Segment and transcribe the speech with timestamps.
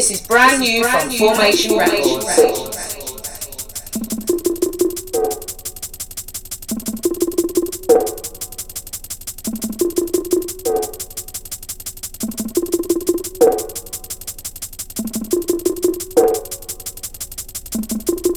[0.00, 2.24] This is brand new from Formation Records.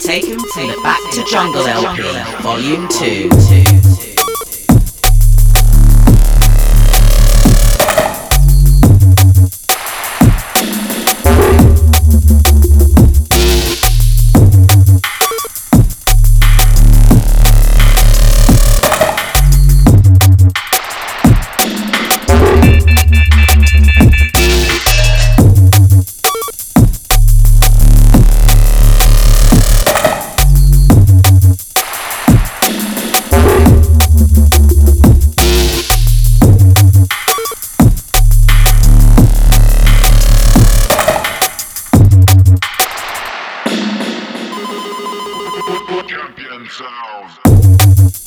[0.03, 3.82] Taken from the Back to Jungle LP, Volume 2.
[46.69, 48.22] Champion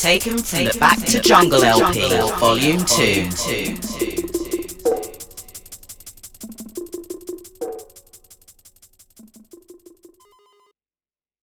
[0.00, 4.19] Taken from the Back to Jungle LP, Volume 2.